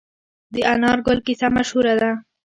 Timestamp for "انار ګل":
0.71-1.19